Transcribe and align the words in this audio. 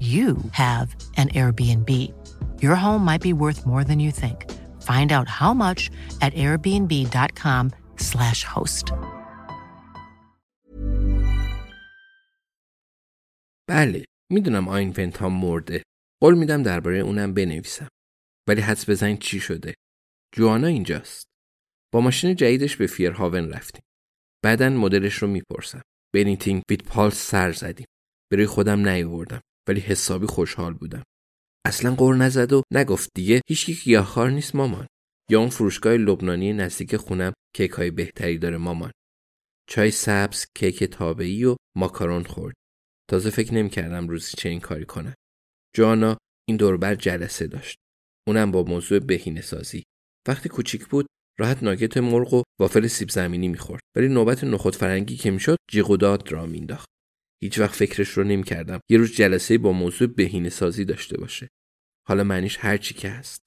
you 0.00 0.28
have 0.52 0.88
an 1.16 1.28
Airbnb. 1.40 1.90
Your 2.64 2.76
home 2.84 3.02
might 3.10 3.22
be 3.22 3.32
worth 3.32 3.60
more 3.66 3.84
than 3.84 3.98
you 4.00 4.12
think. 4.22 4.38
Find 4.90 5.10
out 5.16 5.28
how 5.40 5.52
much 5.64 5.80
at 6.20 6.32
airbnb.com/slash 6.44 8.40
host. 8.54 8.92
بله 13.68 14.04
می‌دونم 14.32 14.68
آینفنت 14.68 15.16
ها 15.16 15.28
مرده. 15.28 15.82
قول 16.22 16.38
میدم 16.38 16.62
درباره 16.62 16.98
اونم 16.98 17.34
بنویسم. 17.34 17.88
ولی 18.48 18.60
حدس 18.60 18.90
بزنید 18.90 19.18
چی 19.18 19.40
شده؟ 19.40 19.74
جوانا 20.34 20.66
اینجاست. 20.66 21.26
با 21.92 22.00
ماشین 22.00 22.34
جدیدش 22.34 22.76
به 22.76 22.86
فیرهاون 22.86 23.50
رفتیم. 23.50 23.82
بعدا 24.44 24.68
مدلش 24.68 25.14
رو 25.14 25.28
می‌پرسم. 25.28 25.82
بنیتینگ 26.14 26.62
ویت 26.70 26.82
پالس 26.82 27.30
سر 27.30 27.52
زدیم. 27.52 27.86
برای 28.32 28.46
خودم 28.46 28.88
نیاوردم. 28.88 29.40
ولی 29.68 29.80
حسابی 29.80 30.26
خوشحال 30.26 30.74
بودم. 30.74 31.02
اصلا 31.66 31.94
قور 31.94 32.16
نزد 32.16 32.52
و 32.52 32.62
نگفت 32.72 33.10
دیگه 33.14 33.40
هیچکی 33.48 33.74
گیاهخوار 33.74 34.30
نیست 34.30 34.54
مامان. 34.54 34.86
یا 35.30 35.40
اون 35.40 35.48
فروشگاه 35.48 35.96
لبنانی 35.96 36.52
نزدیک 36.52 36.96
خونم 36.96 37.32
کیک 37.54 37.70
های 37.70 37.90
بهتری 37.90 38.38
داره 38.38 38.56
مامان. 38.56 38.92
چای 39.68 39.90
سبز 39.90 40.46
کیک 40.56 40.84
تابعی 40.84 41.44
و 41.44 41.56
ماکارون 41.76 42.24
خورد. 42.24 42.54
تازه 43.10 43.30
فکر 43.30 43.54
نمی‌کردم 43.54 44.08
روزی 44.08 44.32
چه 44.36 44.48
این 44.48 44.60
کاری 44.60 44.84
کنم. 44.84 45.14
جانا 45.76 46.16
این 46.48 46.56
دوربر 46.56 46.94
جلسه 46.94 47.46
داشت. 47.46 47.76
اونم 48.28 48.50
با 48.50 48.62
موضوع 48.62 48.98
بهینه 48.98 49.40
سازی. 49.40 49.82
وقتی 50.28 50.48
کوچیک 50.48 50.86
بود 50.86 51.06
راحت 51.38 51.62
ناگت 51.62 51.96
مرغ 51.96 52.34
و 52.34 52.42
وافل 52.60 52.86
سیب 52.86 53.10
زمینی 53.10 53.48
می‌خورد. 53.48 53.82
ولی 53.96 54.08
نوبت 54.08 54.44
نخود 54.44 54.76
فرنگی 54.76 55.16
که 55.16 55.30
می‌شد 55.30 55.56
جیغ 55.70 55.90
و 55.90 55.96
داد 55.96 56.32
را 56.32 56.46
مینداخت 56.46 56.88
هیچ 57.42 57.58
وقت 57.58 57.74
فکرش 57.74 58.08
رو 58.08 58.24
نمی 58.24 58.42
کردم 58.42 58.80
یه 58.90 58.98
روز 58.98 59.12
جلسه 59.12 59.58
با 59.58 59.72
موضوع 59.72 60.08
بهینه 60.08 60.48
سازی 60.48 60.84
داشته 60.84 61.18
باشه. 61.18 61.48
حالا 62.08 62.24
معنیش 62.24 62.58
هر 62.60 62.76
چی 62.76 62.94
که 62.94 63.08
هست. 63.08 63.40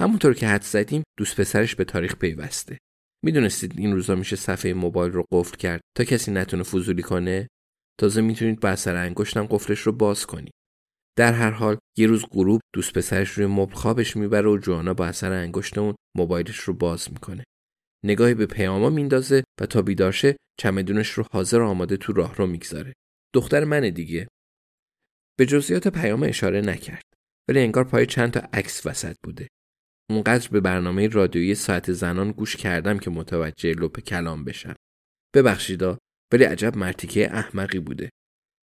همونطور 0.00 0.34
که 0.34 0.48
حد 0.48 0.62
زدیم 0.62 1.02
دوست 1.18 1.40
پسرش 1.40 1.74
به 1.74 1.84
تاریخ 1.84 2.16
پیوسته. 2.16 2.78
می‌دونستید 3.24 3.78
این 3.78 3.92
روزا 3.92 4.14
میشه 4.14 4.36
صفحه 4.36 4.74
موبایل 4.74 5.12
رو 5.12 5.24
قفل 5.32 5.56
کرد 5.56 5.80
تا 5.96 6.04
کسی 6.04 6.30
نتونه 6.30 6.62
فضولی 6.62 7.02
کنه؟ 7.02 7.48
تازه 8.00 8.20
می‌تونید 8.20 8.60
با 8.60 8.68
اثر 8.68 8.96
انگشتم 8.96 9.46
قفلش 9.46 9.80
رو 9.80 9.92
باز 9.92 10.26
کنید. 10.26 10.52
در 11.18 11.32
هر 11.32 11.50
حال 11.50 11.78
یه 11.98 12.06
روز 12.06 12.24
غروب 12.30 12.60
دوست 12.74 12.92
پسرش 12.92 13.30
روی 13.30 13.46
مبل 13.46 13.74
خوابش 13.74 14.16
می‌بره 14.16 14.50
و 14.50 14.58
جوانا 14.58 14.94
با 14.94 15.06
اثر 15.06 15.32
انگشت 15.32 15.78
اون 15.78 15.94
موبایلش 16.16 16.58
رو 16.58 16.74
باز 16.74 17.12
می‌کنه. 17.12 17.44
نگاهی 18.04 18.34
به 18.34 18.46
پیاما 18.46 18.90
میندازه 18.90 19.44
و 19.60 19.66
تا 19.66 19.82
بیدارشه 19.82 20.36
چمدونش 20.60 21.10
رو 21.10 21.24
حاضر 21.32 21.60
آماده 21.60 21.96
تو 21.96 22.12
راه 22.12 22.36
رو 22.36 22.46
می‌گذاره. 22.46 22.92
دختر 23.36 23.64
منه 23.64 23.90
دیگه. 23.90 24.28
به 25.38 25.46
جزئیات 25.46 25.88
پیام 25.88 26.22
اشاره 26.22 26.60
نکرد. 26.60 27.04
ولی 27.48 27.60
انگار 27.60 27.84
پای 27.84 28.06
چند 28.06 28.30
تا 28.30 28.40
عکس 28.40 28.86
وسط 28.86 29.16
بوده. 29.22 29.48
اونقدر 30.10 30.48
به 30.48 30.60
برنامه 30.60 31.08
رادیویی 31.08 31.54
ساعت 31.54 31.92
زنان 31.92 32.32
گوش 32.32 32.56
کردم 32.56 32.98
که 32.98 33.10
متوجه 33.10 33.72
لپ 33.72 34.00
کلام 34.00 34.44
بشم. 34.44 34.74
ببخشیدا 35.34 35.98
ولی 36.32 36.44
عجب 36.44 36.76
مرتیکه 36.76 37.34
احمقی 37.34 37.78
بوده. 37.78 38.10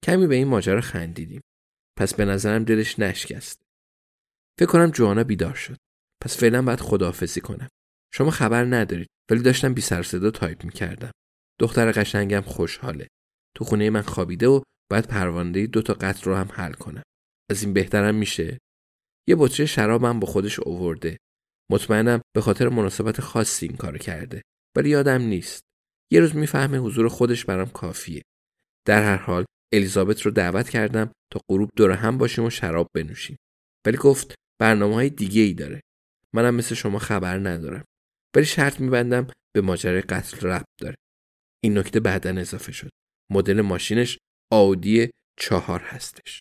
کمی 0.05 0.27
به 0.27 0.35
این 0.35 0.49
ماجرا 0.49 0.81
خندیدیم. 0.81 1.41
پس 1.99 2.15
به 2.15 2.25
نظرم 2.25 2.65
دلش 2.65 2.99
نشکست. 2.99 3.63
فکر 4.59 4.69
کنم 4.69 4.91
جوانا 4.91 5.25
بیدار 5.25 5.55
شد. 5.55 5.77
پس 6.23 6.37
فعلا 6.37 6.63
باید 6.63 6.81
خداحافظی 6.81 7.41
کنم. 7.41 7.69
شما 8.13 8.31
خبر 8.31 8.65
ندارید 8.65 9.09
ولی 9.31 9.43
داشتم 9.43 9.75
بی 9.75 9.81
سر 9.81 10.03
صدا 10.03 10.31
تایپ 10.31 10.65
می‌کردم. 10.65 11.11
دختر 11.61 11.93
قشنگم 11.93 12.41
خوشحاله. 12.41 13.09
تو 13.57 13.65
خونه 13.65 13.91
من 13.91 14.03
خوابیده 14.03 14.49
و 14.49 14.63
باید 14.91 15.07
پرونده 15.07 15.67
دو 15.67 15.83
تا 15.83 15.95
قتل 15.95 16.25
رو 16.25 16.35
هم 16.35 16.49
حل 16.53 16.73
کنم. 16.73 17.03
از 17.51 17.63
این 17.63 17.73
بهترم 17.73 18.15
میشه. 18.15 18.59
یه 19.29 19.37
بطری 19.39 19.67
شرابم 19.67 20.21
با 20.21 20.27
خودش 20.27 20.61
اوورده. 20.61 21.17
مطمئنم 21.71 22.21
به 22.35 22.41
خاطر 22.41 22.69
مناسبت 22.69 23.21
خاصی 23.21 23.67
این 23.67 23.77
کارو 23.77 23.99
کرده. 23.99 24.43
ولی 24.77 24.91
یادم 24.91 25.23
نیست. 25.23 25.63
یه 26.13 26.21
روز 26.21 26.37
می‌فهمه 26.37 26.79
حضور 26.79 27.09
خودش 27.09 27.45
برام 27.45 27.69
کافیه. 27.69 28.23
در 28.87 29.03
هر 29.03 29.17
حال 29.17 29.45
الیزابت 29.75 30.23
رو 30.23 30.31
دعوت 30.31 30.69
کردم 30.69 31.13
تا 31.33 31.41
غروب 31.51 31.71
دور 31.77 31.91
هم 31.91 32.19
باشیم 32.19 32.45
و 32.45 32.51
شراب 32.51 32.89
بنوشیم. 32.95 33.37
ولی 33.87 33.97
گفت 33.97 34.35
برنامه 34.61 34.95
های 34.95 35.11
دیگه 35.11 35.43
ای 35.43 35.55
داره. 35.55 35.81
منم 36.35 36.55
مثل 36.55 36.75
شما 36.75 36.99
خبر 36.99 37.39
ندارم. 37.39 37.85
ولی 38.37 38.45
شرط 38.45 38.81
میبندم 38.81 39.27
به 39.55 39.61
ماجرای 39.61 40.01
قتل 40.01 40.49
ربط 40.49 40.65
داره. 40.81 40.97
این 41.65 41.79
نکته 41.79 42.01
بعدا 42.01 42.31
اضافه 42.31 42.73
شد. 42.73 42.91
مدل 43.31 43.61
ماشینش 43.61 44.19
آودی 44.53 45.11
چهار 45.39 45.81
هستش. 45.81 46.41